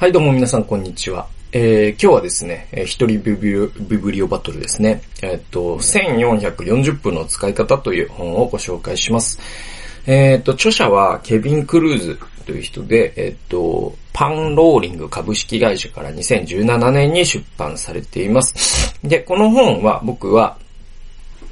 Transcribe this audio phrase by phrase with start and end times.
[0.00, 1.26] はい、どうも皆さん、こんにちは。
[1.52, 5.02] えー、今日はですね、えー、一人ビブリオバトルですね。
[5.22, 9.38] えー、っと、1440分の使い方という本をご紹介します。
[10.06, 18.98] えー、っと、著者はケビン・クルーズという人で、えっと、パンローリング株式会社から2017年に出版されています。
[19.06, 20.56] で、この本は僕は、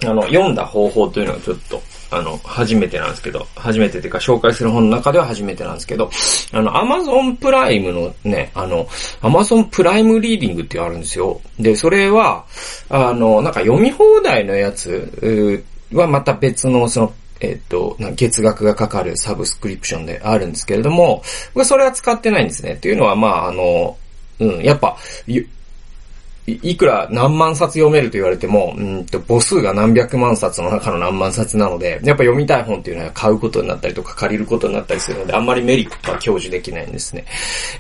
[0.05, 6.11] あの、読んだ方法というのをちょっとあの、初めてなんですけど、初めてっていうか紹介する本の中では初めてなんですけど、
[6.53, 8.89] あの、アマゾンプライムのね、あの、
[9.21, 11.41] アマゾンプライムリーディングってあるんですよ。
[11.59, 12.47] で、それは、
[12.89, 21.23] あの、なんか読み放題のやつはまた別のその、えっ、と、な月額がかかるサブスクリプションであるんですけれども、
[21.63, 22.73] それは使ってないんですね。
[22.73, 23.97] っていうのは、まあ、あの、
[24.41, 24.97] うん、やっぱ、
[26.63, 37.25] いくら何万冊読めると言われても、うんと母数が何百万冊の中の何万冊なので、やっぱ読みたい本っていうのは買うことになったりとか借りることになったりするので、あんまりメリットは享受できないんですね。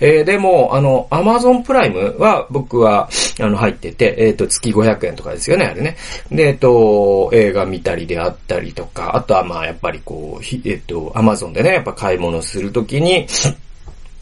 [0.00, 3.08] えー、でも、あの、アマゾンプライムは僕は、
[3.40, 5.96] あの、入ってて、えっ、ー、と、月500円とかですよね、あれね。
[6.30, 13.26] で、えっ、ー、と、映画見たりであったりとか、あとはまあ、やっぱりこう、えっ、と、アマゾンでね、やっぱ買い物するときに、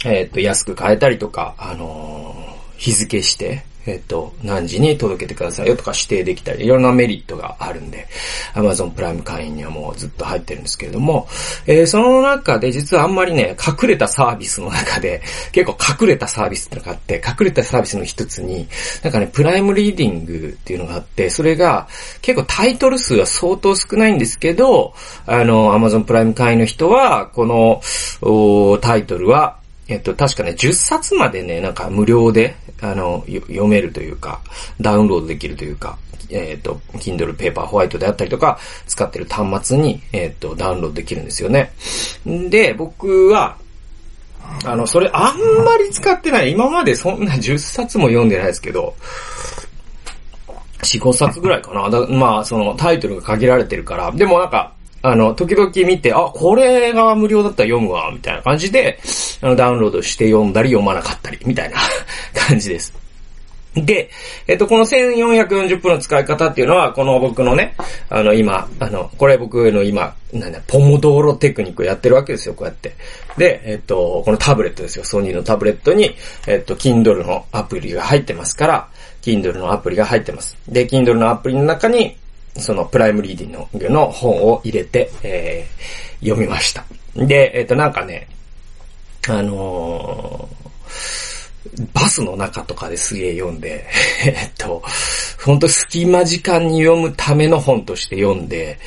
[0.05, 2.34] えっ、と、安く買えたりとか、あの
[2.77, 5.68] 日付して、えっ、と、何時に届けてください。
[5.68, 8.06] よとか指定できたり、いろんなメリットがあるんで、
[8.54, 11.28] Amazon プライム会員にはもうずっと入ってるんですけれども、
[11.66, 18.66] えー、その中で実はあんまりね、隠れたサービスの中で、結構隠れたサービスってのがあって、隠れたサービスの一つに、
[19.02, 21.88] なんかね、プライムリーディングっていうのがあって、それが
[22.22, 24.94] 結構タイトル数は相当少ないんですけど、
[25.26, 27.80] あの、Amazon プライム会員の人は、この、
[28.80, 34.40] タイトルは、えっと、確かね、10冊までね、なんか無料で、あの、読めるというか、
[34.80, 35.98] ダウンロードできるというか、
[36.28, 41.72] えっ、と、Kindle Paper White であったりとか、使ってる端末に、えっ、と、ダウンロードできるんですよね。
[42.24, 43.56] で、僕は、
[44.64, 46.52] あの、それあんまり使ってない。
[46.52, 48.94] 今までそんな10冊も読んでないですけど、
[50.82, 51.90] 4、5冊ぐらいかな。
[51.90, 54.12] だまあ、そのタイトルが限られてるから。
[54.12, 58.98] でもなんか、あの、時々見て、あ、これが無料だったら読むわ、みたいな感じで、
[59.41, 61.76] あの、ダウンロードして読んだり読まなかったり、みたいな
[62.48, 62.92] 感じです。
[63.74, 64.08] で、
[64.47, 67.75] えっと、この1440分の使い方っていうのは、この僕のね、
[68.08, 72.94] あの、今、あの、これ僕の今、なんだ、ポモドーロテクニックをやってるわけですよ、こうやって。
[73.36, 76.14] で、えっと、このタブレットですよ、ソニーのタブレットに、
[76.46, 78.88] えっと、Kindle のアプリが入ってますから、
[79.20, 80.56] Kindle のアプリが入ってます。
[80.69, 82.16] で、Kindle のアプリの中に、
[82.58, 86.84] そのプライムリーディングの本を入れて、えー、読みました。
[87.14, 88.28] で、えっ、と、なんかね、
[89.28, 93.87] あのー、バスの中とかですげえ読んで、
[94.25, 94.82] えっと、
[95.44, 98.78] ほんと隙間時間に読むための本として読んで、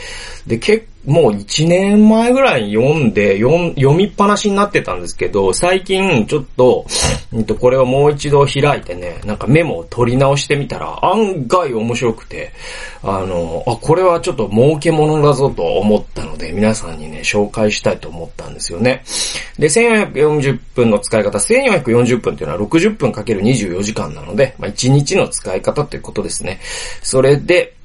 [0.48, 6.86] で、結もう1年前ぐらいに読んで、読みっぱなしになってたんですけど、最近ちょっと、
[7.32, 12.52] うんと、これをもう一度開いてね、なんかメモを取り直してみたら、案外面白くて、
[13.02, 19.04] あの、あ、これはちょっと儲け物だぞと思ったので、皆さんにね、紹介したいと思ったんですよね。
[19.58, 26.60] で、1440分の使い方、1440分っていうのは60分かける24時間なので、まあ、1日の使い方ということですね。
[27.04, 27.76] それで、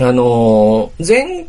[0.00, 1.46] あのー、前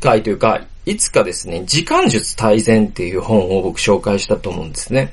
[0.00, 5.12] 回というか、いつかですね、時間術大全っていう本を僕紹介したと思うんですね。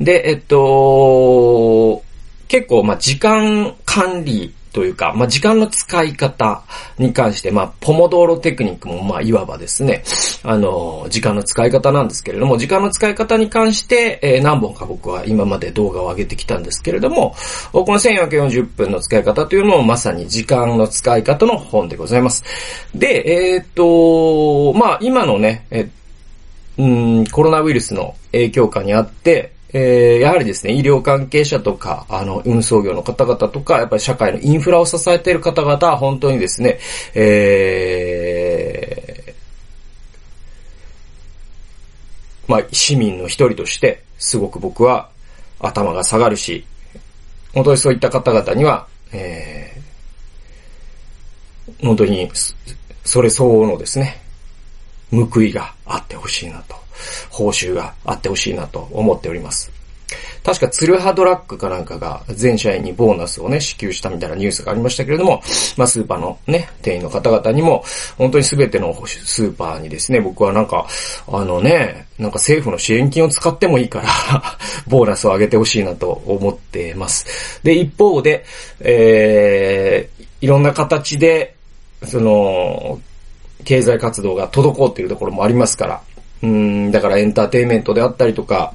[0.00, 2.02] で、えっと、
[2.48, 6.62] 結構、ま、時間管理というか、まあ、時間の使い方
[6.98, 10.02] に関して、まあ、ポモドーロテクニックも、ま、いわばですね、
[10.42, 17.34] あの、時間の使い方なんですけれども、時間の使い方に関して、えー、何本か僕は今まで動画を上げてきたんですけれども、
[17.72, 22.42] この1440分の使い方というのもまさに時間の使い方の本でございます。
[22.94, 25.88] で、えー、っと、まあ、今のね、え
[26.78, 26.86] う
[27.22, 36.78] ん、コロナウイルスの影響下にあって、えー、やはりですね、医療関係者とか、あの、運送業の方々とか、やっぱり社会のインフラを支えている方々は本当にですね、
[37.14, 45.08] えー、まあ、市民の一人として、すごく僕は
[45.58, 46.66] 頭が下がるし、
[47.54, 52.30] 本当にそういった方々には、えー、本当に、
[53.04, 54.20] それ相応のですね、
[55.10, 56.81] 報いがあってほしいなと。
[57.30, 59.82] 報酬があってほしいなと思っております。
[60.44, 65.40] 確かツルハドラッグかなんかが全社員にボーナスをね、支給したみたいなニュースがありましたけれども、
[65.76, 67.84] まあスーパーのね、店員の方々にも、
[68.18, 70.86] 本当に全てのスーパーにですね、僕はなんか、
[71.28, 74.08] あのね、なんか政府の支援金を使ってもいいから
[74.88, 77.60] ボーナスを上げてほしいなと思ってます。
[77.62, 78.44] で、一方で、
[78.80, 81.54] えー、いろんな形で、
[82.04, 83.00] その、
[83.64, 86.02] 経済活動が滞っているところもありますから、
[86.42, 88.74] うん、だからエンターテイメントであったりとか、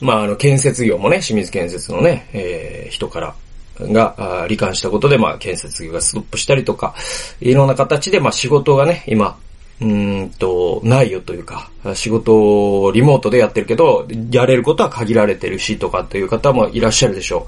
[0.00, 3.34] まあ、あの、建設業もね、清水建設のね、えー、人から
[3.80, 6.94] が、罹患したことで、まあ、建設業がストップしたりとか、
[7.40, 9.38] いろんな形で、まあ、仕事がね、今、
[9.80, 17.46] うんと、ないよというか、仕事をリモートでやってるけど、やれることは限られてるしとかっていう方もいらっしゃるでしょ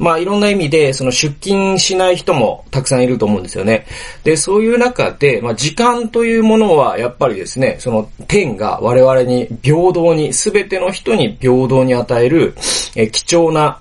[0.00, 0.02] う。
[0.02, 3.86] まあいろんな意味で、その出勤しない人もたくさんいると思うんですよね。
[4.24, 12.54] で、そういう中で、まあ時間というものはやっぱりですね、その天が我々に平等に、すべての人に平等に与える、
[12.96, 13.78] え貴重な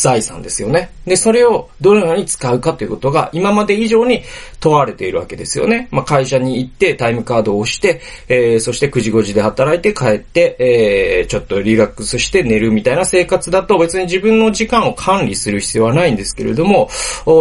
[0.00, 0.90] 財産ですよね。
[1.06, 4.22] で、それをどのように使うかということが今まで以上に
[4.60, 5.88] 問われているわけですよね。
[5.90, 16.88] まあ、会社に行ってタイムカードを押して、えー、そして9時5時で働いて帰って、えー、ちょっとリラックスして寝るみたいな生活だと別に自分の時間を管理する必要はないんですけれども、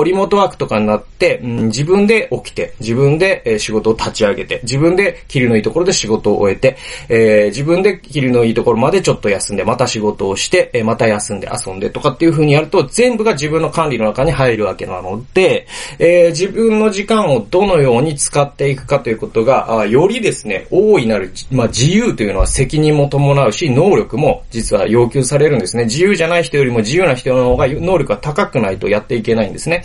[0.03, 6.77] リモートワークとかになって、うん、自分で起きて、自分で仕事を立ち上げて、自分で切りのいいところで仕事を終えて、
[7.07, 15.67] えー、自分で切りのいいところまでちょっと休んで、また仕事をして、また休んで遊んでとかっていう風にやると全部が自分の管理の中に入るわけなので、
[15.99, 25.85] えー、自分の時間をどのように使っていくかということが、あよりですね、大いなる、まあ、自由というのは責任も伴うし、能力も実は要求されるんですね。
[25.85, 29.83] 自由じゃない人よりも自由な人の方が能力が高くないとやっていけないんですね。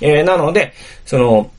[0.00, 0.72] えー、なので、
[1.04, 1.50] その、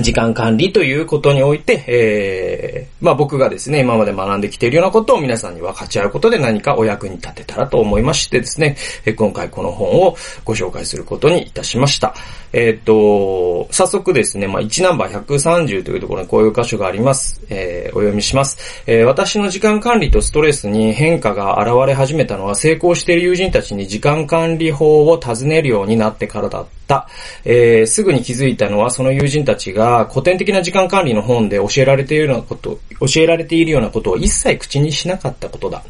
[0.00, 8.76] 時間管理ということにおいて、えー、まあ僕がですね、今まで学んできているようなことを皆さんに分かち合うことで何かお役に立てたらと思いましてですね、
[9.06, 12.14] え今回この本をご紹介することにいたしました。
[12.52, 17.40] えっ、と、早速ですね、まあ1ナンバー130というところにこういう箇所があります。
[17.48, 18.82] えー、お読みします。
[18.86, 27.08] えー、私の時間管理とストレスに変化が現れ始めたのは成功している友人たちに時間管理法を尋ねるようになってからだった。
[27.44, 35.82] えー、すぐに気づいたのはその友人たちが古典的な時間管理の本で教えられているようなこと、教えられているようなことを一切口にしなかったことだ。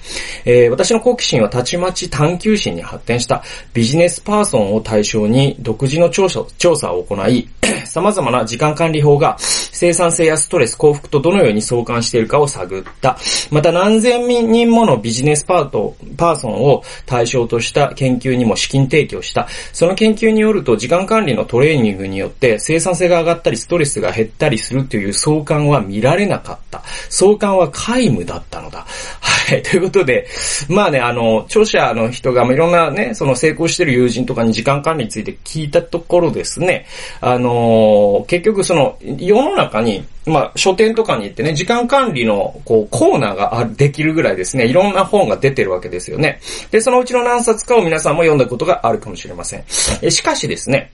[0.44, 7.48] えー、私の好奇心はたちまち探求心に発展したビジネスパーソンを対象に独自の調査調査を行い、
[7.86, 13.16] 様々な時間管理法が生産性やストレス、幸福とどのように相関しているかを探った。
[13.50, 19.48] また何千人ものビジネスパート、パーソンを対象とした研究にも資金提供した。
[19.72, 26.82] その研究によると時間管理のトレーニングによって生産性が上がったりストレスが減ったりするという相関は見られなかった。
[27.08, 28.86] 相関は皆無だったのだ。
[29.20, 29.62] はい。
[29.62, 30.26] ということで、
[30.68, 36.86] まあね、あの、著者の人が、いろんなね、その成功してる友人とかに時間管理について聞いたところですね、
[37.20, 46.40] あの結局その、世の中に、まあ、書店とかに行ってね、時間管理の、こう、コーナーができるぐらいですね、いろんな本が出てるわけですよね。
[46.70, 49.64] で、そのうちの何冊かを皆さんも読んだことがあるかもしれません。
[50.02, 50.90] えしかしですね、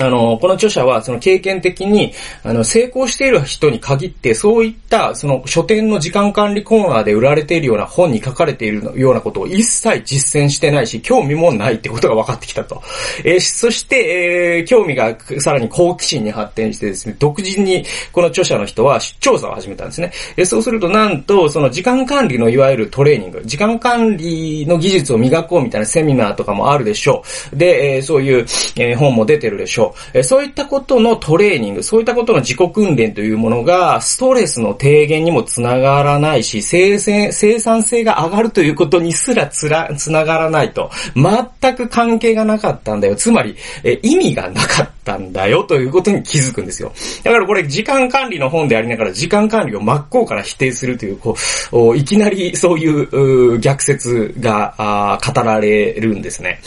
[0.00, 2.12] あの、この著者は、その経験的に、
[2.42, 12.82] あの、成功している人に限って、そういった、その書店の時間管理コーナーで売られているような本に書かれているようなことを一切実践してないし、興味もないってことが分かってきたと。
[13.24, 20.12] えー、そして、えー、興味がさらに好奇心に発展してですね、独自に、この著者の人は調査を始めたんですね。
[20.36, 27.56] えー、そうすると、なんと、その時間管理のいわゆるトレーニング、時間管理の技術を磨こうみたいなセミナーとかもあるでしょう。
[27.56, 29.89] で、えー、そういう、えー、本も出てるでしょう。
[30.14, 40.90] えそういったことのトレーニング、そういったことの自己訓練というものが、ストレスの低減にもつながらないし、生産性が上がるということにすらつら、つながらないと。
[41.14, 43.16] 全く関係がなかったんだよ。
[43.16, 46.92] つまり、え意味がなかったんだよということに気づくんですよ。
[47.22, 51.36] だからこれ、時間管理の本でありながら、時間管理を真っ向から否定するという、こ
[51.72, 56.60] う、いきなりそういう逆説が語られるんですね。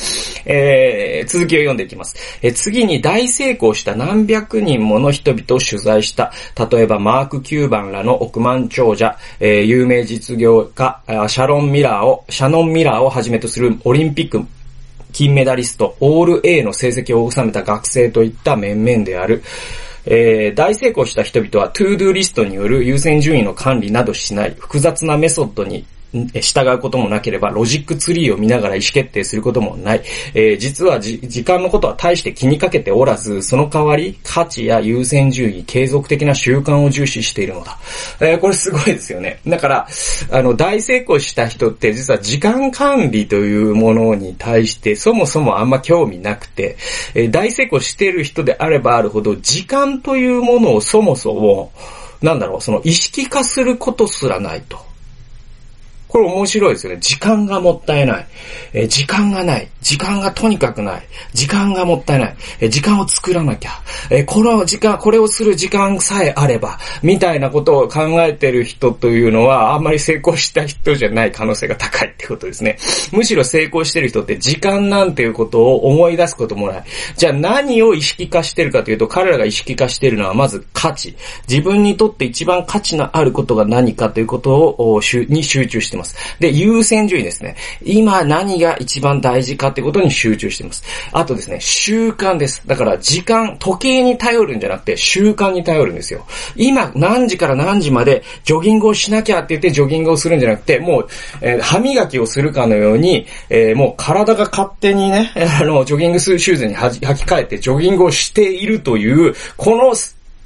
[0.46, 2.16] えー、続きを読んでいきます。
[2.42, 6.32] え次に大成功した何百人もの人々を取材した、
[6.72, 14.46] 例えばマーク・キューバンらの億万長者、えー、有名実業家、シャロン・ミラーを、シャノン・ミラーをはじめとするオリンピック
[15.14, 19.44] 金メダリスト、オール A の成績を収めた学生といった面々である。
[20.06, 30.04] えー、大成功した人々は ToDoリストによる優先順位の管理などしない複雑なメソッドに従うこともなければ、ロジックツリーを見ながら意思決定することもない。
[30.34, 37.78] えー、実は時間のことは大して気にかけておらず、その代わり、価値や優先順位、継続的な習慣を重視しているのだ。
[38.20, 39.40] えー、これすごいですよね。
[39.48, 39.88] だから、
[40.32, 46.78] あの、大成功した人って実は時間管理というものに対してそもそもあんま興味なくて、
[47.16, 51.72] えー、大成功してる人であればあるほど、時間というものをそもそも、
[52.22, 54.93] なんだろう、その意識化することすらないと。
[56.14, 57.00] これ面白いですよね。
[57.02, 58.28] 時間がもったいない。
[58.74, 59.68] え、時間がない。
[59.82, 61.08] 時間がとにかくない。
[61.34, 62.36] 時間がもったいない。
[62.60, 63.72] え、時間を作らなきゃ。
[64.12, 72.78] え、この時間、これをする時間さえあれば、みたいなことを考えてる人というのは、あんまり成功した人じゃない可能性が高いってことですね。
[73.12, 76.84] むしろ成功してる人って時間なんていうことを思い出すこともない。
[77.18, 81.16] じゃあ何を意識化してるかというと、彼らが意識化してるのはまず価値。
[81.50, 86.03] 自分にとって一番価値のあることが何かということを、に集中してます。
[86.40, 87.56] で、優先順位ですね。
[87.84, 90.84] 今何が一番大事かってことに集中してます。
[91.12, 92.64] あとですね、習慣です。
[92.66, 96.26] だから時間、時計に頼るんじゃなくて習慣に頼るんですよ。
[96.56, 101.08] 今何時から何時までジョギングをしなきゃって言ってジョギングをするんじゃなくて、もう、
[101.42, 109.94] えー、歯磨きをするかのように、えー、もう体が勝手にね、 あの、ジョギングシューズに履き替えてジョギングをしているという、この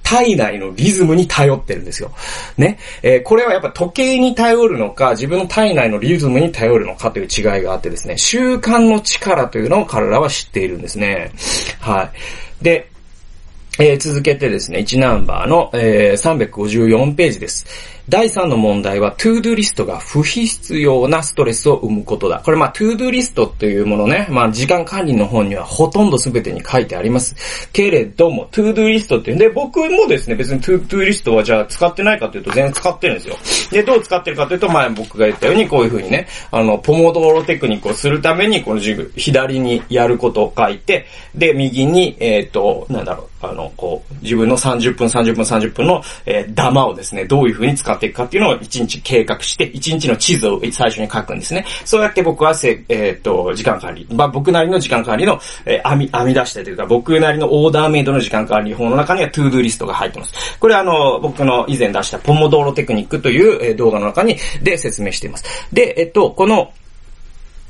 [0.07, 2.13] 体内のリズムに頼ってるんですよ。
[2.57, 2.79] ね。
[3.03, 11.33] えー、これはやっぱ時計に頼るのか、自分の体内のリズムに頼るのかという違いがあってですね、習慣の力というのを彼らは知っているんですね。
[11.81, 12.09] は
[12.61, 12.63] い。
[12.63, 12.89] で、
[13.79, 17.65] えー、続けてですね、1ナンバーの、えー、354ページです。
[18.09, 22.41] 第3の問題は、 ToDoリストが不必要なストレスを生むことだ。
[22.45, 27.35] これまあ、 ToDoリストっていうものね、まあ、時間管理の本にはほとんど全てに書いてあります。
[27.73, 33.35] けれども、 ToDoリストっていうんで、僕もですね、別に ToDoリストはじゃあ使ってないかというと全然使ってるんですよ。
[33.71, 51.65] で、どう使ってるかというと、前僕が言ったように、こういう風にね、あの、ポモドーロテクニックをするために、この授業、左にやることを書いて、で、右に、えっ、ー、と、なんだろう、あの、こう、自分の30分、30分、30分の、えー、ダマをですね、どういう風に使っていくかっていうのを1日計画して、1日の地図を最初に書くんですね。
[51.85, 60.57] そうやって僕はせ、えっ、ー、と、時間管理、まあ、僕なりの時間管理の、えー、編み、編み出してというか、僕なりのオーダーメイドの時間管理法の中には ToDoリストが入ってます。
[60.59, 65.45] これはあの、僕の以前出したポモドーロテクニックという、え、動画の中に、で説明しています。
[65.73, 66.71] で、えっと、この、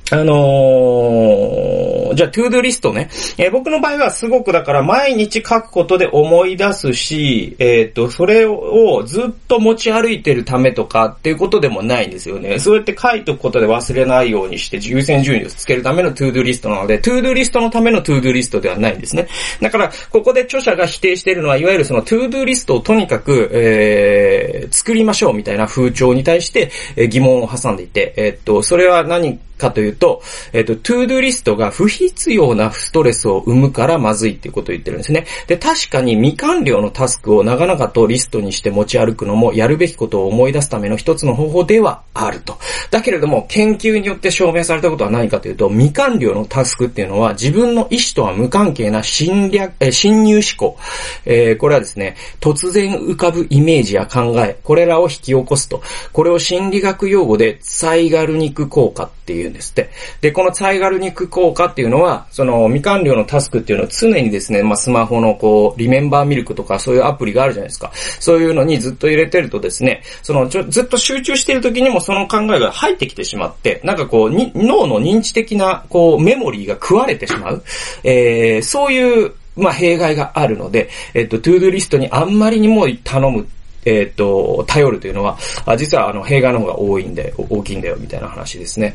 [0.10, 3.10] あのー、じゃあ、 ToDoリストね。
[3.38, 12.58] えー、僕の場合はすごくだから毎日書くことで思い出すし、えっ、と、それをずっと持ち歩いてるためとかっていうことでもないんですよね。
[12.60, 19.28] そうやって書いておくことで忘れないようにして優先順位をつけるための ToDoリストなので、 ToDoリストのための ToDoリストではないんですね。
[19.62, 30.22] だから、ここで著者が否定しているのは、いわゆるその to-do list をとにかく、えー、作りましょうみたいな風潮に対して、え疑問を挟んでいて、えっ、と、それは何かというと、
[30.54, 35.26] えっ、と、 to-do list が不必要なストレスを生むからまずいっていうことを言ってるんですね。
[35.48, 42.58] で、確かに未完了のタスクを長々とリストにして持ち歩くのもやるべきことを思い出すための一つの方法ではあると。
[42.92, 50.78] だけれども、研究によって証明されたことは何かというと、未完了のタスクっていうのは自分の意思とは無関係な侵略、え侵入思考。
[51.26, 55.82] えー、これはですね、突然浮かぶイメージや考え、これらを引き起こすと。
[56.14, 59.90] これを心理学用語でサイガルニク効果っていうんですって。
[60.22, 67.92] で、このサイガルニク効果っていうのは、その未完了のタスクっていうのを常にですね、まあ、スマホのこう、リメンバーミルクとかそういうアプリがあるじゃないですか。
[67.94, 77.64] そういうのにずっと入れてるとですね、そのちょずっと集中してる時にもその考えが入ってきてしまって、なんかこう、脳の認知的なこう、メモリーが食われてしまう。
[78.04, 83.48] えー、そういうまあ、弊害があるので、えっと、 to-do list にあんまりにも頼む
[83.86, 85.38] えっ、と、頼るというのは、
[85.78, 88.94] 実はあの、弊害の方が多いんで、大きいんだよ、みたいな話ですね。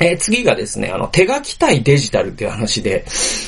[0.00, 3.04] えー、次がですね、あの、手書き対デジタルっていう話で、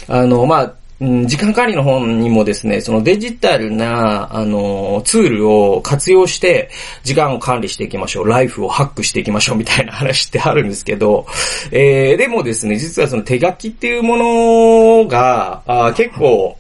[0.09, 6.71] あの、まあ、時間管理の本にもですね、そのデジタルな、あの、ツールを活用して、
[7.05, 8.29] 時間を管理していきましょう。
[8.29, 11.27] ライフをハックしていきましょうみたいな話ってあるんですけど、
[11.71, 16.57] えー、でもですね、実はその手書きっていうものが、あ結構、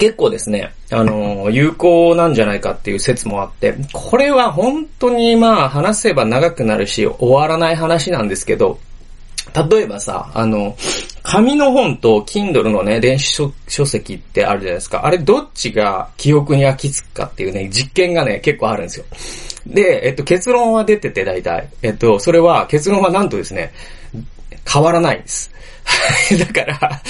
[0.00, 8.78] 結構ですね、あの、有効なんじゃないかっていう説もあって、これは本当にまあ話せば長くなるし終わらない話なんですけど、
[9.68, 10.74] 例えばさ、あの、
[11.22, 15.04] 紙の本と Kindle のね、電子書籍ってあるじゃないですか。
[15.04, 19.04] あれどっちが記憶に焼き付くかっていうね、実験がね、結構あるんですよ。
[19.66, 21.68] で、えっと、結論は出てて大体。
[21.82, 23.74] えっと、それは、結論はなんとですね、
[24.66, 25.52] 変わらないんです。
[26.38, 27.02] だから、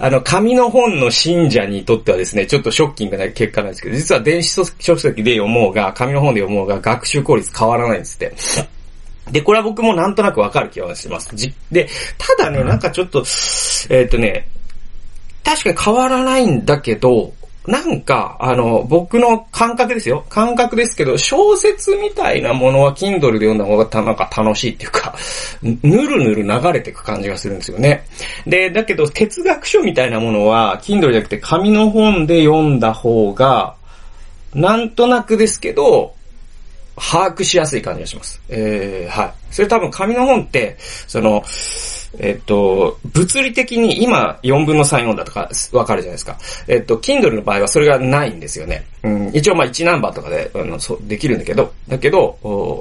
[0.00, 8.32] あの、紙の本の信者にとってはですね、ちょっとショッキングな結果なんですけど、実は電子書籍で読もうが、紙の本で読もうが、学習効率変わらないんですって。
[9.30, 11.30] で、これは僕もなんとなくわかる気がします。
[11.70, 11.88] で、
[12.18, 14.46] ただね、なんかちょっと、えー、っとね、
[15.42, 17.32] 確かに変わらないんだけど、
[17.66, 20.26] なんか、あの、僕の感覚ですよ。
[20.28, 25.14] 感覚ですけど、小説みたいなものは Kindle で読んだ方がなんか楽しいっていうか、
[25.62, 28.04] ぬるぬる流れていく感じがするんですよね。
[28.46, 33.76] で、だけど哲学書みたいなものは Kindle じゃなくて紙の本で読んだ方が、
[34.54, 36.13] なんとなくですけど、
[36.96, 38.40] 把握しやすい感じがします。
[38.48, 39.34] えー、はい。
[39.50, 41.42] それ多分紙の本って、その、
[42.18, 46.38] えっと、物理的に今4分の3読んだとかわかるじゃないですか。
[46.68, 48.84] えっと、Kindle の場合はそれがないんですよね。
[49.02, 52.38] うん、一応まあ位置ナンバーとかで、あの、そう、できるんだけど、だけど、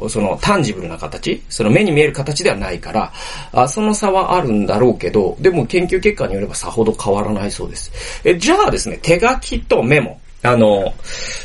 [0.10, 3.12] その tangible な形、その目に見える形ではないから、
[3.52, 7.92] あその差はあるんだろうけど、でも研究結果によればさほど変わらないそうです。
[8.24, 10.20] え、じゃあですね、手書きとメモ。
[10.44, 10.94] あの、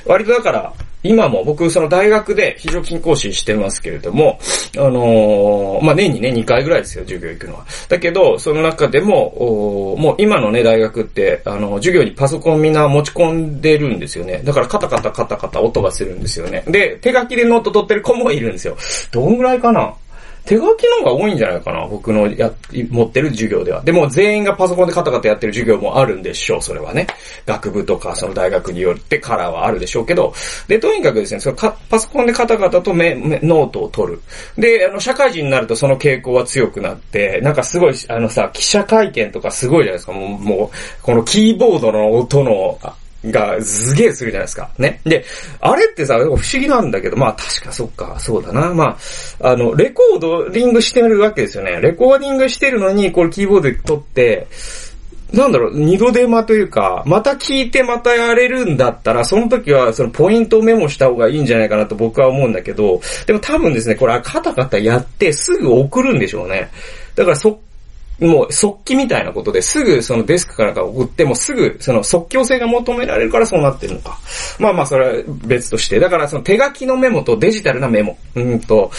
[0.07, 4.39] 割とだから、今も僕、その大学で非常勤講師してますけれども、
[4.77, 7.67] あのー、まあ、年にね、2回ぐらいですよ、授業行くのは。
[7.89, 14.41] だけど、その中でも、もう今のね、大学って、あの、授業にパソコンみんな持ち込んでるんですよね。
[14.45, 16.65] だからカタカタカタカタ音がするんですよね。
[16.67, 18.77] で、手書きでノート取ってる子もいるんですよ。
[19.13, 19.95] どんぐらいかな？
[20.49, 22.51] 手書きの方が多いんじゃないかな僕のや、
[22.89, 23.83] 持ってる授業では。
[23.83, 27.07] でも全員がパソコンでカタカタやってる授業もあるんでしょう、それはね。
[27.45, 30.33] 学部とかその大学によってカラーはあるでしょうけど。
[30.67, 34.23] で、とにかくですね、そのパソコンでカタカタとメノートを取る。
[34.57, 40.13] で、あの、社会人になるとその傾向は強くなって、なんかすごい、あのさ、記者会見とかすごいじゃないですか。
[40.13, 42.79] もう、もうこのキーボードの音の、
[43.25, 44.71] がすげえするじゃないですか。
[44.79, 45.01] ね。
[45.05, 45.25] で、
[45.61, 48.73] あれってさ、不思議なんだけど、まあ確かそっか、そうだな。
[48.73, 48.97] ま
[49.41, 51.81] あ、あの、レコードリングしてるわけですよね。
[51.81, 54.47] レコーディングしてるのに、これキーボードで撮って、
[55.33, 66.71] なんだろう、二度手間というか、また聞いてまたやれるんだったら、その時はそのポイントをメモした方がいいんじゃないかなと僕は思うんだけど、でも多分ですね、これカタカタやってすぐ送るんでしょうね。
[67.15, 67.59] だからそっ
[68.21, 74.19] もう速記みたいなことですぐそのデスクから送ってもすぐその即興性が求められるからそうなってるのか。
[74.59, 75.99] まあまあそれは別として。
[76.01, 78.19] だからその手書きのメモとデジタルなメモ。
[78.35, 78.91] うんと、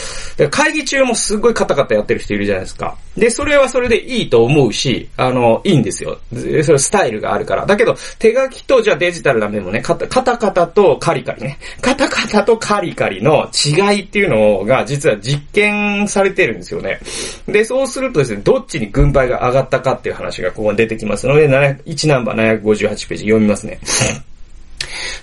[0.52, 2.98] 会議中もすごいカタカタやってる人いるじゃないですか。
[3.18, 6.18] で、それはそれでいいと思うし、あの、いいんですよ。
[6.64, 7.66] それスタイルがあるから。
[7.66, 11.58] だけど、手書きとじゃあデジタルなメモね、カタカタカタとカリカリね。
[11.82, 17.00] カタカタとカリカリの違いっていうのが実は実験されてるんですよね。
[17.48, 23.80] で、そうするとですね、どっちに軍軍配が上がったかっていう話がここに出てきますので、1ナンバー758ページ読みますね。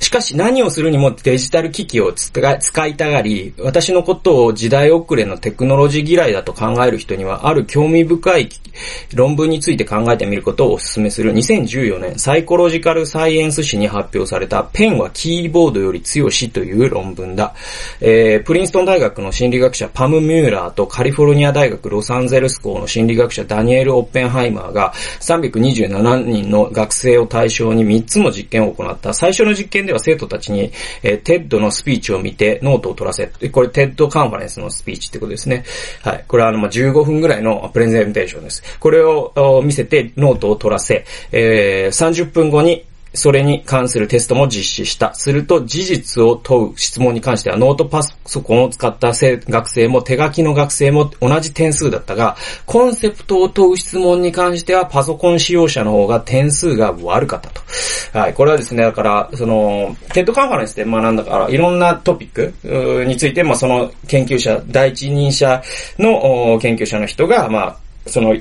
[0.01, 8.49] しかし何をするにもデジタル機器を使いたがり、私のことを時代遅れのテクノロジー嫌いだと考える人には、ある興味深い
[9.15, 17.55] 論文について考えてみることをお勧めする2014年サイコロジカルサイエンス誌に発表されたペンはキーボードより強しという論文だ。
[18.01, 30.73] えー、プリンストン大学の心理学者パム・ミューラーとカリフォルニア大学ロサンゼルス校の心理学者ダニエル・オッペンハイマーが327人の学生を対象に3つの実験を行った最初の実験では生徒たちに、
[31.03, 35.65] えー、 TED のスピーチを見てノートを取らせ、これ TED カンファレンスのスピーチってことですね。
[36.03, 36.25] はい。
[36.27, 38.63] これはあの、ま15分ぐらいのプレゼンテーションです。
[38.79, 42.85] これを見せてノートを取らせ、えー、30分後に
[43.17, 45.15] それに関するテストも実施した。
[45.15, 57.63] すると事実を問う質問に関してはノートパソコンを使った学生も手書きの学生も同じ点数だったが、コンセプトを問う質問に関してはパソコン使用者の方が点数が悪かったと。
[58.13, 58.35] はい。
[58.35, 65.63] これはですね、だから、その、 TED カンファレンスで学んだから、いろんなトピックについて、まあその研究者、第一人者
[65.99, 67.77] の研究者の人が、まあ、
[68.07, 68.37] その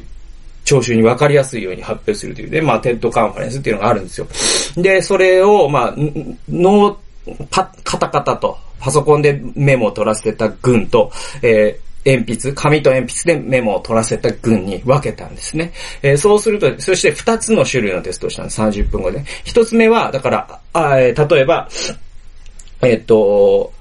[0.66, 4.28] 聴衆に分かりやすいように発表するというで、まあ、 TED カンファレンスっていうのがあるんですよ。
[4.76, 5.94] で、それを、まあ、
[6.50, 15.74] ノー、パ、カタカタと、パソコンでメモを取らせた群と、えー鉛筆、紙と鉛筆でメモを取らせた群に分けたんですね。
[16.04, 18.62] えー、そうすると、そして二つの種類のテストをしたんです。
[18.62, 19.24] 30分後で。
[19.44, 21.68] 一つ目は、だから、あえー、例えば、
[22.82, 23.74] えっ、と、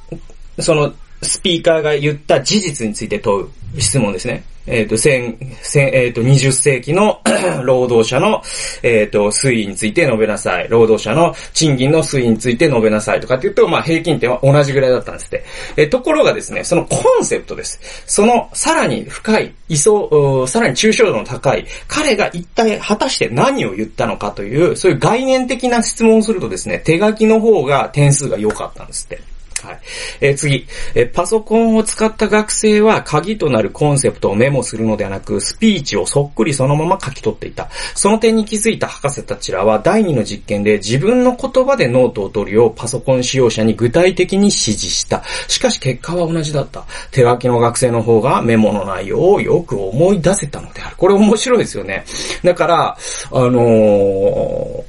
[0.58, 0.94] その、
[1.24, 4.44] スピーカーが言った事実について問う質問ですね。
[4.66, 7.20] えっ、ー、と、千、千、えっ、ー、と、20世紀の
[7.64, 8.42] 労働者の、
[8.82, 10.68] えっ、ー、と、推移について述べなさい。
[10.68, 15.44] 労働者の賃金の推移について述べなさいとかって言うと、まあ、平均点は同じぐらいだったんですって。
[15.76, 17.78] えところがですね、そのコンセプトです。
[18.06, 29.33] その、さらに深い、位相、さらに抽象度の高い、彼が一体果たして何を言ったのかという、そういう概念的な質問をするとですね、手書きの方が点数が良かったんですって。
[29.64, 29.80] はい。
[30.20, 37.70] えー、次、えー、パソコンを使った学生は鍵となるコンセプトをメモするのではなく、スピーチをそっくりそのまま書き取っていた。
[37.94, 45.22] その点に気づいた博士たちらは第2の実験で自分の言葉でノートを取るようパソコン使用者に具体的に指示した。
[45.48, 46.84] しかし結果は同じだった。
[47.10, 50.96] 手書きの学生の方がメモの内容をよく思い出せたのである。
[50.96, 52.04] これ面白いですよね。
[52.42, 52.96] だから、
[53.32, 54.84] あのー、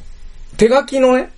[0.58, 1.32] 手書きのね、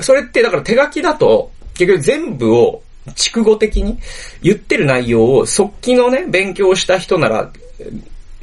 [0.00, 2.82] それってだから手書きだと、結局全部を
[3.14, 3.98] 筑語的に
[4.42, 7.50] 言ってる内容を速記のね、勉強した人なら、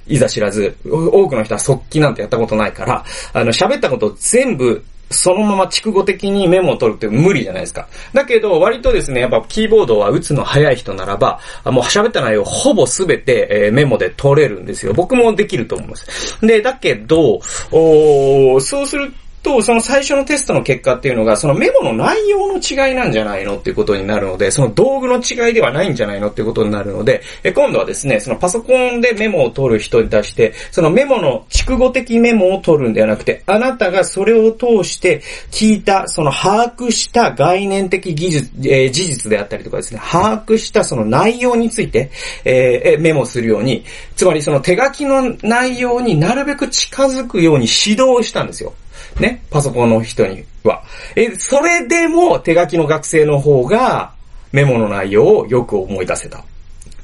[0.07, 7.87] いざ知らず、多くの人は速記なんてやったことないから、あの、喋ったことを全部そのまま蓄語的にメモを取るって無理じゃないですか。
[8.13, 14.93] だけど、割とですね、やっぱキーボードは打つの早い人ならば、もう喋った内容ほぼすべて、え、メモで取れるんですよ。
[14.93, 16.37] 僕もできると思います。
[16.45, 17.39] で、だけど、
[17.71, 19.13] おそうする
[19.43, 42.11] と、その最初のテストの結果っていうのが、そのメモの内容の違いなんじゃないのっていうことになるので、その道具の違いではないんじゃないのっていうことになるので、え今度はですね、そのパソコンでメモを取る人に対して、そのメモの蓄語的メモを取るんではなくて、あなたがそれを通して聞いた、その把握した概念的技術、えー、事実であったりとかですね、把握したその内容について、
[42.45, 43.83] えー、メモするように、
[44.15, 48.73] つまりその手書きの内容になるべく近づくように指導したんですよ。
[49.19, 50.83] ね、パソコンの人には。
[51.15, 54.11] え、それでも手書きの学生の方が
[54.51, 56.43] メモの内容をよく思い出せた。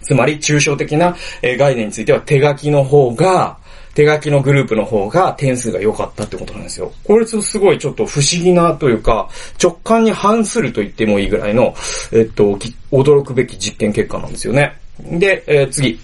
[0.02, 3.58] つまり抽象的な概念については手書きの方が、
[3.96, 6.92] 手書きのグループの方が点数が良かったってことなんですよ。
[7.04, 9.30] これすごいちょっと不思議なというか、
[9.62, 11.76] 直感に反すると言ってもいいぐらいの、
[12.12, 12.58] えっと、
[12.92, 14.78] 驚くべき実験結果なんですよね。
[15.00, 16.00] で、えー、次。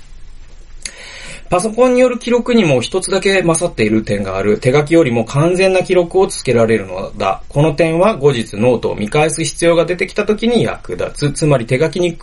[1.50, 4.58] パソコンによる記録にも一つだけ勝っている点がある。
[4.60, 7.44] 手書きよりも完全な記録をつけられるのだ。
[7.50, 11.32] この点は後日ノートを見返す必要が出てきた時に役立つ。
[11.32, 12.20] つまり手書きに比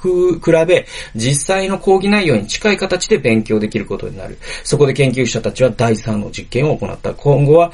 [0.67, 4.39] べ、実際の講義内容に近い形で勉強できることになる。
[4.65, 7.15] そこで研究者たちは第3の実験を行った。
[7.15, 7.73] 今後は、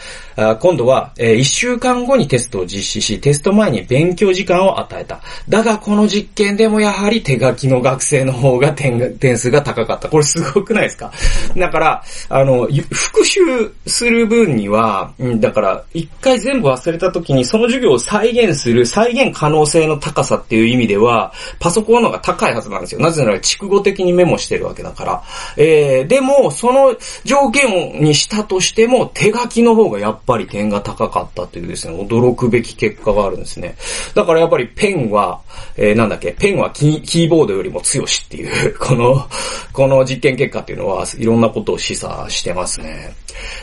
[0.61, 5.21] 今度は、1週間後にテストを実施し、テスト前に勉強時間を与えた。
[5.49, 10.09] だがこの実験でもやはり手書きの学生の方が点数が高かった。
[10.09, 11.11] これすごくないですか？
[11.57, 13.41] だから、あの、復習
[13.87, 23.01] する分には、だから、一回全部忘れた時にその授業を再現する、再現可能性の高さっていう意味では、パソコンの方が高いはずなんですよ。
[23.01, 25.23] なぜなら、蓄語的にメモしてるわけだから。
[25.57, 33.77] えー、でも、その条件にしたとしても、手書きの方がやっぱり点が高かったっていうですね、驚くべき結果があるんですね。
[34.15, 35.41] だからやっぱりペンは、
[35.77, 39.27] えー、なんだっけ、ペンはキーボードよりも強しっていう、この、
[39.73, 43.15] この実験結果っていうのは、いろんなことを示唆してますね。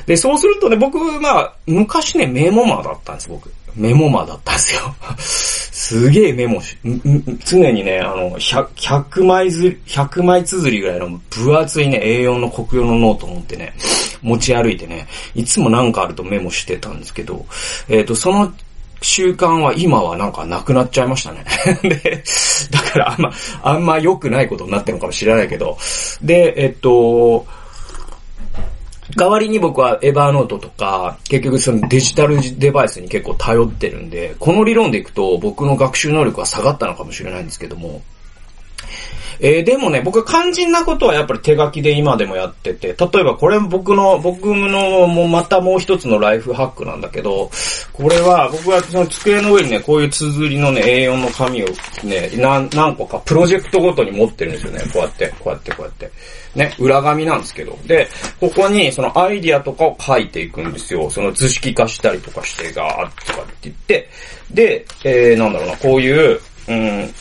[0.05, 3.51] で、そうするとね、僕、まあ、昔ね、メモマーだったんです、僕。
[3.75, 4.95] メモマーだったんですよ。
[5.19, 6.77] すげえメモし、
[7.45, 13.73] 常にね、あの、100, 100枚ず、100枚綴りぐらいの分厚いね、A4 のコクヨのノートを持ってね、
[14.21, 17.45] 持ち歩いてね、いつもなんかあるとメモしてたんですけど、
[17.89, 18.51] えっ、ー、と、その
[19.05, 21.45] 習慣は今はなんかなくなっちゃいましたね。
[21.83, 22.23] で、
[22.71, 25.77] だからあんま、あんま良くないことになってるのかもしれないけど、
[26.21, 27.45] で、えっと、
[29.15, 38.01] 代わりに僕は Evernote とか、結局そのデジタルデバイスに結構頼ってるんで、この理論でいくと僕の学習能力は下がったのかもしれないんですけども、
[39.39, 47.49] えー、でもね、僕は肝心なことはやっぱり手書きで今でもやってて、例えばこれ僕の、僕のもうまたもう一つのライフハックなんだけど、
[47.93, 51.67] これは僕はその机の上にね、こういう綴りのね、A4 の紙を
[52.03, 54.79] ね、何、何個かプロジェクトごとに持ってるんですよね。
[54.93, 56.11] こうやって、こうやって、こうやって。
[56.55, 57.77] ね、裏紙なんですけど。
[57.85, 58.07] で、
[58.39, 61.09] ここにそのアイディアとかを書いていくんですよ。
[61.09, 64.09] その図式化したりとかして、ガーッとかって言って。
[64.51, 67.13] で、えー、なんだろうな、こういう、うん、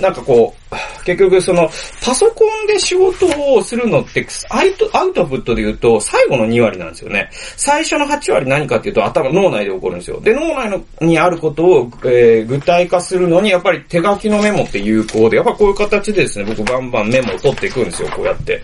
[0.00, 1.70] なんかこう、結局その、
[2.02, 7.30] パソコンで仕事をするのって、アウト、アウトプットで言うと、最後の2割なんですよね。
[7.56, 10.20] 最初の8割何かっていうと、頭、脳内で起こるんですよ。
[10.20, 18.62] で、脳内のにあることを、えー、具体化するのに、やっぱり手書きのメモって有効で、やっぱこういう形でですね、僕バンバンメモを取っていくんですよ、こうやって。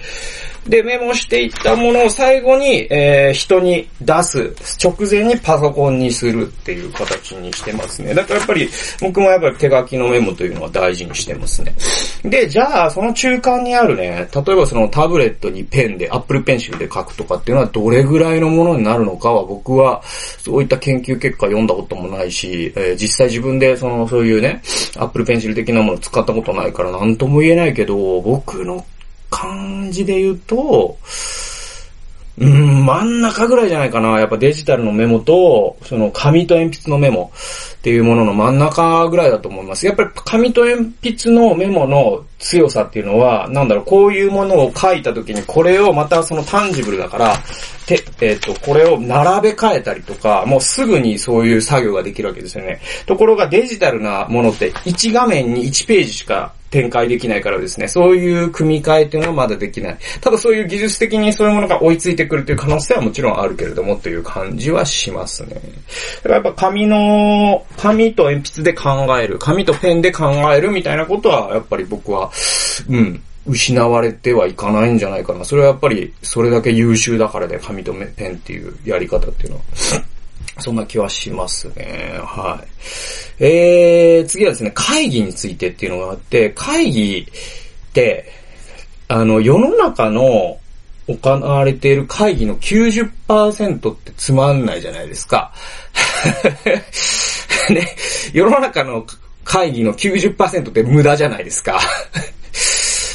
[0.66, 8.14] で、メモしていったものを最後に、えー、人に出す、直前にパソコンにするっていう形にしてますね。
[8.14, 8.68] だからやっぱり、
[9.00, 11.74] 僕もやっぱり手書きのメモというのは大事にしてますね。
[12.22, 24.62] で、じゃあ、その中間にあるね、例えばそのタブレットにペンで、アップルペンシルで書くとかっていうのはどれぐらいのものになるのかは僕は、そういった研究結果読んだこともないし、えー、実際自分でその、そういうね、
[24.96, 28.84] アップルペンシル的なものを使ったことないから何とも言えないけど、僕の
[29.32, 30.98] 感じで言うと、
[32.38, 34.18] うん、真ん中ぐらいじゃないかな。
[34.18, 37.30] やっぱデジタルのメモと、その紙と鉛筆のメモ
[37.74, 39.86] っていうものの真ん中ぐらいだと思います。
[39.86, 47.36] やっぱり紙と鉛筆のメモの強さっていうのは、なんだろう、こういうものを書いた時にこれをまたそのタンジブルだから、
[47.86, 52.80] て、えっ、ー、と、これを並べ替えたりとか、もうすぐにそういう作業ができるわけですよね。
[53.06, 59.98] ところがデジタルなものって1画面に1ページしか展開できないからですね、そういう組み替えっていうのはまだできない。
[60.22, 65.54] ただそういう技術的にそういうものが追いついてくるという可能性はもちろんあるけれどもという感じはしますね。
[65.54, 65.60] だ
[66.22, 72.30] からやっぱ紙の、紙と鉛筆で考える、紙とペンで考えるみたいなことは、やっぱり僕は、
[72.88, 75.44] うん、失われてはいかないんじゃないかな。
[75.44, 79.62] それはやっぱり、それだけ優秀だからで、紙とペンっていうやり方っていうのは。
[80.58, 82.18] そんな気はしますね。
[82.24, 83.44] はい。
[83.44, 88.30] えー、次はですね、会議についてっていうのがあって、会議って、
[89.08, 90.58] あの、世の中の
[91.08, 95.52] 行われている会議の90%ってつまんないじゃないですか。
[97.70, 97.96] ね、
[98.32, 99.06] 世の中の
[99.44, 101.80] 会議の90%って無駄じゃないですか。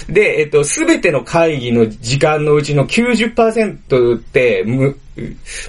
[0.09, 4.97] で、えっと、すべての会議の時間のうちの90%って無、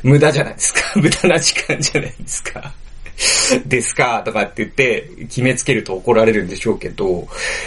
[0.02, 0.80] 無駄じゃないですか。
[0.96, 2.72] 無駄な時間じゃないですか。
[3.66, 4.22] ですか？
[4.24, 7.26] とかって言って決めつけると怒られるんでしょうけど、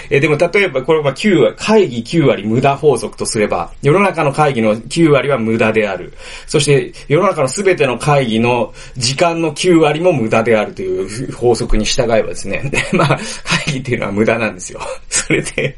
[0.09, 6.13] えでも例えばこれは9割、会議9割無駄法則とすれば、世の中の会議の9割は無駄である。
[6.47, 14.79] そして世の中のすべての会議の時間の9割も無駄であるという法則に従えばですね、 まあ会議っていうのは無駄なんですよ。
[15.09, 15.77] それで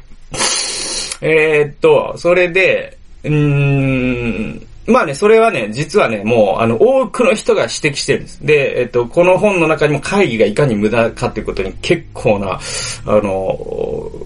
[1.25, 8.45] えー、っと、それで、うーん、まあね、それはね、実はね、もう、あの、多くの人が指摘してるんです。
[8.45, 12.59] で、えっと、この本の中にも会議がいかに無駄かっていうことに結構な、
[13.05, 13.57] あの、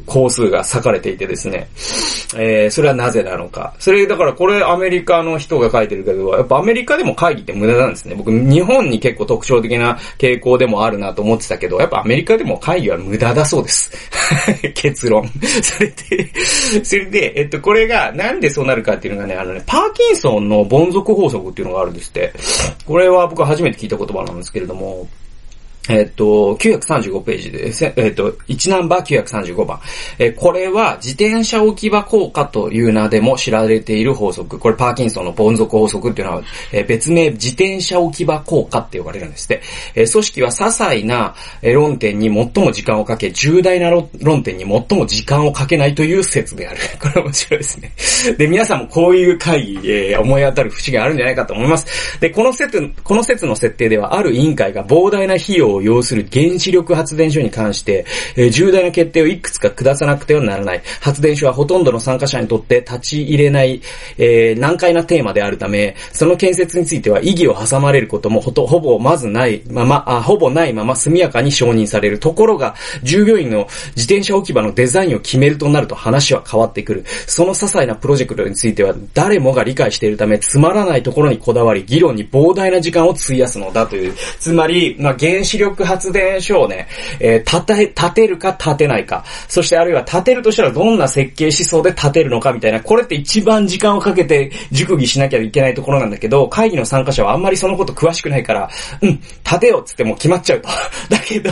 [0.07, 1.67] 工数が割かれていてですね、
[2.35, 3.75] えー、それはなぜなのか。
[3.77, 8.15] それ、だからこれアメリカの人が書いてるけど、やっぱアメリカでも会議って無駄なんですね。
[8.15, 13.91] 僕、日本に結構特徴的な傾向でもあるなと思ってたけど、やっぱアメリカでも会議は無駄だそうです。
[14.73, 15.29] 結論。
[15.61, 16.31] それで、
[16.83, 22.33] それで、えっと、これがなんでそうなるかっていうのがね、あのね、パーキンソンの凡俗法則っていうのがあるんですって。
[22.85, 25.07] これは僕は初めて聞いた言葉なんですけれども、
[25.89, 29.79] えっと、935ページで、えっと、1ナンバー935番。
[30.19, 34.59] えこれは自転車置き場効果という名でも知られている法則。
[34.59, 39.61] これパーキンソンの凡俗法則っていうのは、え別名自転車置き場効果って呼ばれるんですって。
[39.95, 46.79] え組織は些細な論点に最も時間をかけ、重大な論点に最も時間をかけないという説である。
[46.99, 47.91] これ面白いですね。
[48.37, 52.19] で、皆さんもこういう会議、えー、思い当たる節があるんじゃないかと思います。
[52.19, 60.81] で、この説、この説の設定では、ある委員会が膨大な費用を要する原子力発電所に関して、えー、重大な決定をいくつか下さなくてはならない。
[61.01, 63.81] 発電所はほとんどの参加者にとって立ち入れない、
[64.17, 72.19] えー、難解なテーマであるため、その建設については意義を挟まれることもほと、ほぼまずないまま、あ、ほぼないまま速やかに承認される。
[72.19, 77.03] ところが、従業員の自転車置き場のデザインを決めるとなると話は変わってくる。
[77.25, 84.13] その些細なプロジェクトについては誰もが理解しているため、つまらないところにこだわり、議論に膨大な時間を費やすのだという。
[84.39, 86.87] つまり、まあ、原子力発発電所をね、
[87.19, 89.25] えー、立て、立てるか立てないか。
[89.47, 92.81] そしてあるいは立てるとしたらどんな設計思想で立てるのかみたいな。
[92.81, 98.69] これって一番時間をかけて熟議しなきゃいけないところなんだけど、会議の参加者はあんまりそのこと詳しくないから、
[99.01, 99.09] うん、
[99.43, 100.69] 立てようっつっても決まっちゃうと。
[101.09, 101.51] だけど、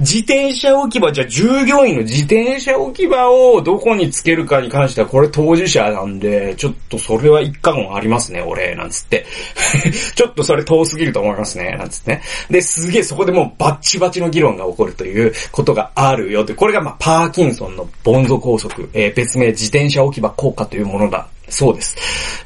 [0.00, 9.26] 自転車置き場、じゃあ従業員の自転車置き場をどこにつけるかに関してはこれ当事者なんで、ちょっとそれは一貫ありますね、俺、なんつって。
[10.14, 12.22] ちょっとそれ遠すぎると思いますね、なんつってね。
[12.50, 21.96] で、すげえそこでもうバッチバチの議論が起こるということがあるよって、これがまあパーキンソンのボンゾ拘束、えー、別名自転車置き場効果というものだそうです。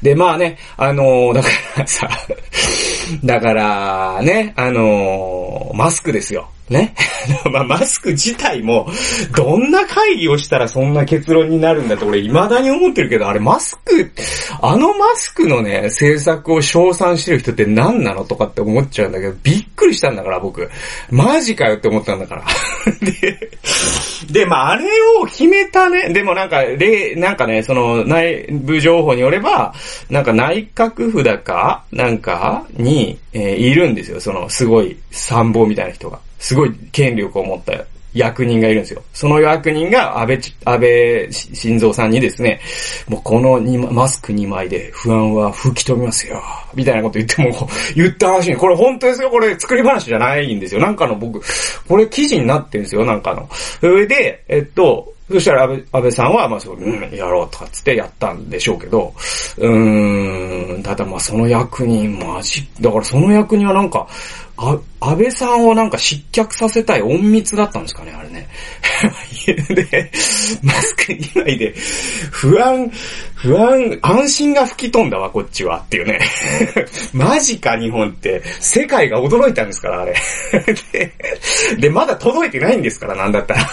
[0.01, 2.09] で、まあね、あのー、だからさ、
[3.23, 6.49] だからね、あのー、マスクですよ。
[6.71, 6.95] ね。
[7.51, 8.89] まあ、マスク自体も、
[9.35, 14.11] どんな会議をしたらそんな結論になるんだって俺未だに思ってるけど、あれマスク、
[14.61, 18.23] あのマスクのね、制作を称賛してる人って何なの？
[18.23, 20.69] とかって思っちゃうんだけど、びっくりしたんだから僕。
[21.09, 22.43] マジかよって思ったんだから。
[23.01, 23.51] で、
[24.31, 24.85] で、まあ、あれ
[25.21, 29.73] を決めたね、でもなんか、例、なんかね、その内部情報によれば、
[30.09, 34.19] なんか内閣府だかなんかに、えー、いるんですよ。
[34.19, 36.19] その、すごい参謀みたいな人が。
[36.41, 39.01] すごい権力を持った役人がいるんですよ。
[39.13, 42.59] その役人が安倍、安倍晋三さんにですね、
[43.07, 46.41] もうこのマスク2枚で不安は吹き飛びますよ。
[46.73, 49.29] みたいなこと言っても、 言った話に、これ本当ですよ。
[49.29, 50.81] これ作り話じゃないんですよ。
[50.81, 51.41] なんかの僕、
[51.87, 53.05] これ記事になってるんですよ。
[53.05, 53.47] なんかの。
[53.79, 59.13] それで、えっと、そしたら安倍安倍さんは、まあそう、うん、やろうとかつってやったんでしょうけど、
[59.57, 64.07] うーん、ただまあその役人、マジ、だからその役人はなんか、
[64.57, 68.47] あ、安倍さんをなんか失脚させたい隠密だったんですかね、あれね。
[69.73, 70.11] で、
[70.61, 71.73] マスク以外で、
[72.31, 72.91] 不安、
[73.41, 76.19] 不安、安心が吹き飛んだわ、こっちは、っていうね。
[77.13, 78.41] マジか、日本って。
[78.59, 80.13] 世界が驚いたんですから、あれ。
[80.91, 81.13] で、
[81.79, 83.69] でまだ届いてないんですから、なんだったら。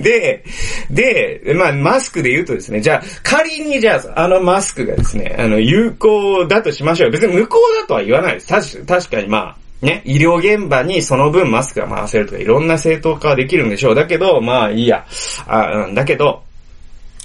[0.00, 0.42] で、
[0.90, 7.10] で、まあ、マスクで言うとですね、じゃあ、仮にじゃあ、あのマスクがですね、あの、有効だとしましょう。
[7.10, 8.48] 別に無効だとは言わないです。
[8.48, 13.94] 確確かにまあ、ね、医療現場にその分マスクが回せるとか、いろんな正当化はできるんでしょう。
[13.94, 15.06] だけど、まあいいや。
[15.46, 16.43] あだけど、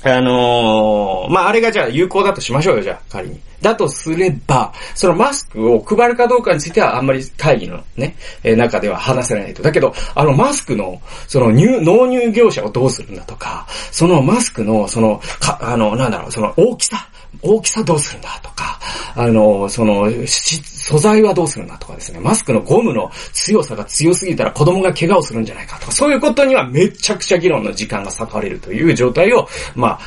[0.04, 3.40] あのー、まあ、あれがじゃあ有効だとしましょうよ、じゃあ、仮に。
[3.62, 9.62] だとすれば、そのマスクを配るかどうかについてはあんまり会議のね、えー、中では話せないと。
[9.62, 17.10] だけど、あのマスクの、その入、納入業者をどうするんだとか、そのマスクの、その、か、あの、なんだろう、その大きさ、
[17.42, 18.80] 大きさどうするんだとか、
[19.16, 30.00] あの、その、素材はどうするんだとかですね、マスクのゴムの強さが強すぎたら子供が怪我をするんじゃないかとか、そういうことにはめちゃくちゃ議論の時間が割かれるという状態を、まあ、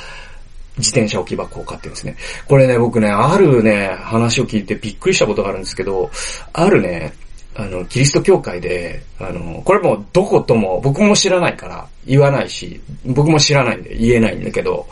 [0.79, 2.17] 自転車置き場効果って言うんですね。
[2.49, 6.11] これね、僕ね、あるね、話を聞いてびっくりしたことがあるんですけど、
[6.53, 7.13] あるね、
[7.55, 14.87] あの、キリスト教会で、あの、これもどことも僕も知らないから言わないし、僕も知らないんで言えないんだけど、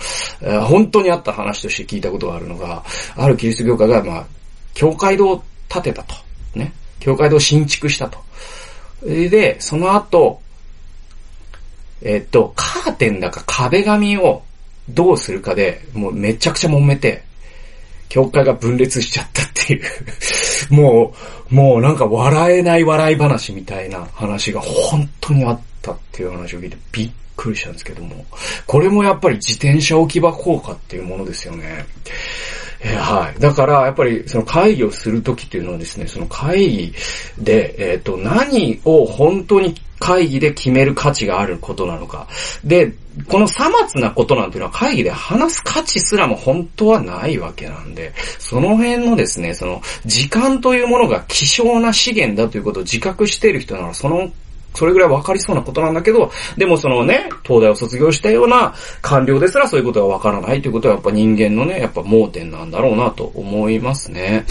[0.68, 2.84] 本当にあった話として聞いたことがあるのが、
[3.16, 4.26] あるキリスト教会が、まあ、
[4.74, 6.14] 教会堂を建てたと。
[6.54, 6.72] ね。
[6.98, 8.18] 教会堂を新築したと。
[9.02, 10.40] で、その後、
[12.02, 14.42] えっと、カーテンだか壁紙を
[14.88, 17.22] どうするかで、もうめちゃくちゃ揉めて、
[18.10, 19.82] 教会が分裂しちゃったっていう
[20.70, 21.14] も
[21.50, 28.24] う、もうなんか笑えない笑い話みたいな話が本当にあったっていう話を聞いてびっくりしたんですけども、
[28.66, 31.86] これもやっぱり自転車置き場効果っていうものですよね。
[32.82, 33.40] えー、はい。
[33.40, 36.94] だから、やっぱり、その会議をするときっていうのはですね、その会議
[37.38, 42.26] で、えっ、ー、と、何を本当に会議で決める価値があることなのか。
[42.64, 42.92] で、
[43.28, 54.32] このさまつなことなんていうのは会議で話す価値すらも本当はないわけなんで、その辺のですね、その時間というものが希少な資源だということを自覚している人なら、その
[54.74, 64.44] それぐらい分かりそうなことなんだけど、でもそのね、東大を卒業したような官僚ですらそういうことが分からないということはやっぱ人間のね、やっぱ盲点なんだろうなと思いますね。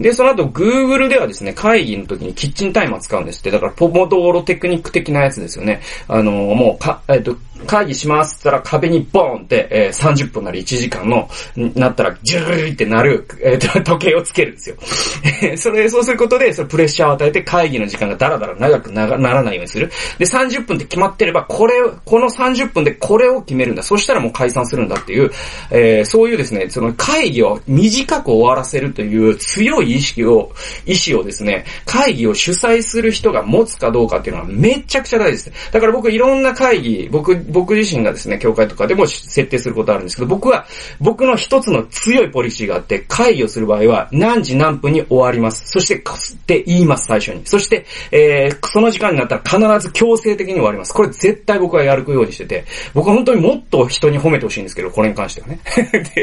[0.00, 3.50] で、その後 Google ではですね、会議の時にキッチンタイマー使うんですって。
[3.50, 5.80] だからポモドーロテクニック的なやつですよね。
[6.06, 11.28] あの、もうか、えっ、と、会議しますって言ったら壁にボーンって、えー、30分なり1時間の、
[11.74, 14.76] なったらジュルーってなる、えー、 時計をつけるんですよ。
[15.56, 19.90] それ、そうすることで、そのプレッシャーを与えて会議の時間がダラダラ長くならないようにする。
[20.18, 23.82] で、30分って決まってれば、これ、この30分でこれを決めるんだ。
[23.82, 25.30] そしたらもう解散するんだっていう、
[25.70, 30.52] えー、そういうですね、その会議を短く終わらせるという強い意識を、
[30.86, 35.72] 意思をですね、会議を主催する人が持つかどうかっていうのはめちゃくちゃ大事です。
[35.72, 40.66] だから僕いろんな会議、僕、僕自身がですね、教会とかでも設定することあるんですけど、僕は、
[41.00, 45.64] 僕の一つの強いポリシーがあって、会議をする場合は、何時何分に終わります。
[45.66, 47.42] そして、って言います、最初に。
[47.44, 50.92] そして、えー、その時間になったら必ず強制的に終わります。
[50.92, 55.60] これ絶対僕はやるようにしてて、僕は本当にもっと人に褒めてほしいんですけど、これに関してはね。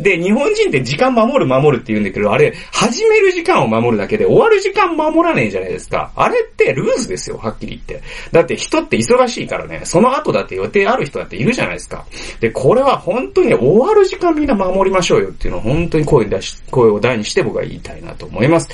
[0.00, 6.12] で、で、日本人って時間守る守るって言うんだけど、あれ、始める時間を守るだけで終わる時間守らねえじゃないですか。
[6.16, 8.06] あれってルーズですよ、はっきり言って。
[8.32, 12.04] だって人って忙しいからね、その後だって予定ある人だっているじゃないですか。
[12.40, 18.68] で、これは本当に終わる時間みんな守りましょうよっていうのを本当に声出し、声を大にして僕は言いたいなと思います。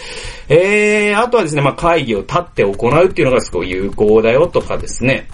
[0.49, 5.29] えー、あとはですね、まあ会議を立って行うっていうのがすごい有効だよとかですね。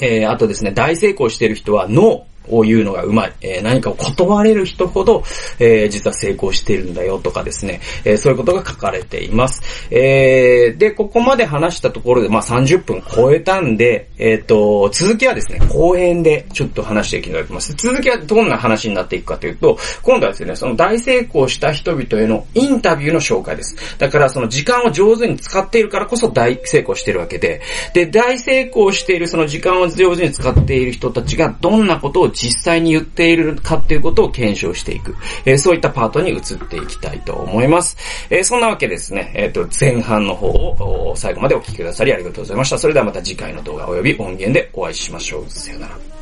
[0.00, 2.33] えー、あとですね、大成功してる人はノー。
[2.48, 3.32] を言うのがうまい。
[3.40, 5.22] えー、何かを断れる人ほど、
[5.58, 9.62] えー、実は成功しているんだよとかですね、えー、そういうことが書かれています。
[9.90, 17.74] えー、で、ここまで話したところで、まあ30分超えたんで、えっ、ー、と、続きはですね、後編でちょっと話していきたいと思います。
[17.74, 23.76] 続きはどんな話になっていくかというと、今度はですね、その大成功した人々へのインタビューの紹介です。
[23.98, 27.60] だからその時間を上手に使っているからこそ大成功してるわけで、
[27.92, 35.16] で、大成功しているその時間を上手に使っている人たちがどんなことを実際に言っているかっていうことを検証していく。
[35.44, 37.96] えー、そういったパートに移っていきたいと思います。
[38.30, 42.78] えー、そんなわけですね、えっ、ー、と、前半の方を最後までお聞きくださりありがとうございました。
[42.78, 45.44] それではまた次回の動画及び音源でお会いしましょう。
[45.48, 46.13] さよなら。